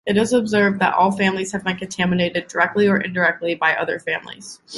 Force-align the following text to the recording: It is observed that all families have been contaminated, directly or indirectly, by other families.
It 0.03 0.17
is 0.17 0.33
observed 0.33 0.79
that 0.81 0.95
all 0.95 1.11
families 1.11 1.51
have 1.51 1.63
been 1.63 1.77
contaminated, 1.77 2.47
directly 2.47 2.87
or 2.87 2.97
indirectly, 3.01 3.53
by 3.53 3.75
other 3.75 3.99
families. 3.99 4.59